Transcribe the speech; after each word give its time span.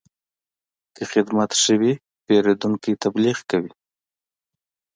که 0.95 1.03
خدمت 1.11 1.51
ښه 1.61 1.73
وي، 1.81 1.93
پیرودونکی 2.25 2.91
تبلیغ 3.03 3.37
کوي. 3.49 3.71